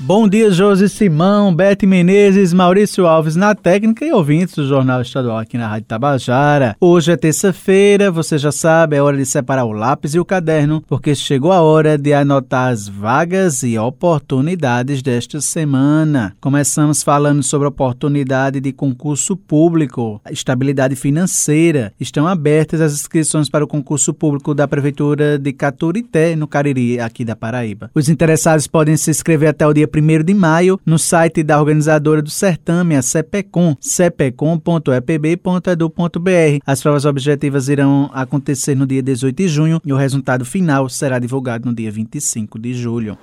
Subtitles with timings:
[0.00, 5.38] Bom dia, Josi Simão, Bete Menezes, Maurício Alves na técnica e ouvintes do Jornal Estadual
[5.38, 6.76] aqui na Rádio Tabajara.
[6.80, 10.84] Hoje é terça-feira, você já sabe, é hora de separar o lápis e o caderno,
[10.86, 16.32] porque chegou a hora de anotar as vagas e oportunidades desta semana.
[16.40, 21.92] Começamos falando sobre oportunidade de concurso público, estabilidade financeira.
[21.98, 27.24] Estão abertas as inscrições para o concurso público da Prefeitura de Caturité, no Cariri, aqui
[27.24, 27.90] da Paraíba.
[27.92, 32.22] Os interessados podem se inscrever até o dia 1 de maio no site da organizadora
[32.22, 36.58] do certame, a CEPECOM, cepecom.epb.edu.br.
[36.66, 41.18] As provas objetivas irão acontecer no dia 18 de junho e o resultado final será
[41.18, 43.18] divulgado no dia 25 de julho.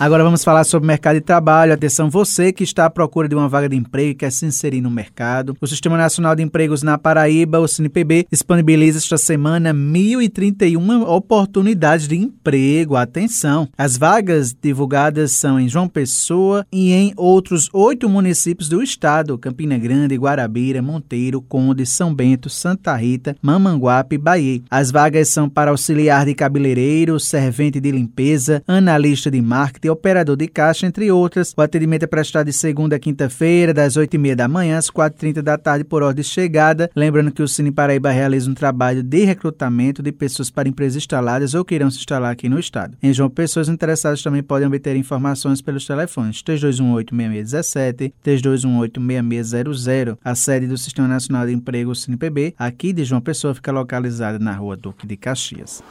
[0.00, 1.74] Agora vamos falar sobre mercado de trabalho.
[1.74, 4.80] Atenção, você que está à procura de uma vaga de emprego e quer se inserir
[4.80, 5.54] no mercado.
[5.60, 12.16] O Sistema Nacional de Empregos na Paraíba, o SINPB, disponibiliza esta semana 1.031 oportunidades de
[12.16, 12.96] emprego.
[12.96, 13.68] Atenção!
[13.76, 19.76] As vagas divulgadas são em João Pessoa e em outros oito municípios do estado: Campina
[19.76, 24.62] Grande, Guarabira, Monteiro, Conde, São Bento, Santa Rita, Mamanguape e Bahia.
[24.70, 30.46] As vagas são para auxiliar de cabeleireiro, servente de limpeza, analista de marketing operador de
[30.48, 31.52] caixa, entre outras.
[31.56, 35.58] O atendimento é prestado de segunda a quinta-feira, das 8h30 da manhã às 4h30 da
[35.58, 36.90] tarde, por ordem de chegada.
[36.94, 41.54] Lembrando que o Cine Paraíba realiza um trabalho de recrutamento de pessoas para empresas instaladas
[41.54, 42.96] ou que irão se instalar aqui no estado.
[43.02, 50.18] Em João Pessoas interessadas também podem obter informações pelos telefones 3218-6617, 3218-6600.
[50.24, 54.38] A sede do Sistema Nacional de Emprego, o CinePB, aqui de João Pessoa, fica localizada
[54.38, 55.82] na rua Duque de Caxias.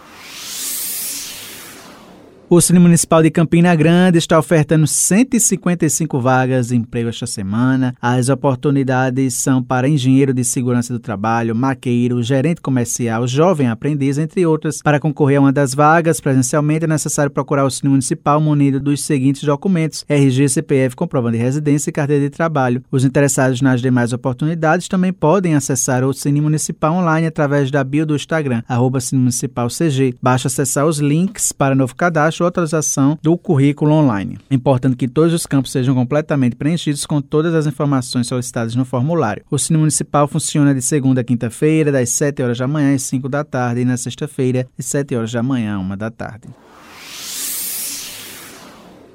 [2.52, 7.94] O Cine Municipal de Campina Grande está ofertando 155 vagas de emprego esta semana.
[8.02, 14.48] As oportunidades são para engenheiro de segurança do trabalho, maqueiro, gerente comercial, jovem aprendiz, entre
[14.48, 14.82] outras.
[14.82, 19.04] Para concorrer a uma das vagas presencialmente é necessário procurar o Cine Municipal munido dos
[19.04, 22.84] seguintes documentos: RG, CPF, comprovando de residência e carteira de trabalho.
[22.90, 28.08] Os interessados nas demais oportunidades também podem acessar o Cine Municipal online através da bio
[28.08, 30.16] do Instagram, arroba Cine Municipal CG.
[30.20, 34.38] Basta acessar os links para novo cadastro ou atualização do currículo online.
[34.50, 38.86] É importante que todos os campos sejam completamente preenchidos com todas as informações solicitadas no
[38.86, 39.44] formulário.
[39.50, 43.28] O Cine Municipal funciona de segunda a quinta-feira, das 7 horas da manhã às 5
[43.28, 46.48] da tarde, e na sexta-feira, de 7 horas da manhã a 1 da tarde.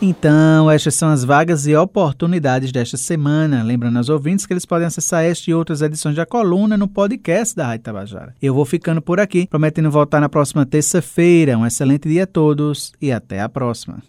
[0.00, 3.62] Então, estas são as vagas e oportunidades desta semana.
[3.62, 7.56] Lembrando aos ouvintes que eles podem acessar esta e outras edições da coluna no podcast
[7.56, 8.34] da Rádio Tabajara.
[8.40, 11.56] Eu vou ficando por aqui, prometendo voltar na próxima terça-feira.
[11.56, 14.02] Um excelente dia a todos e até a próxima.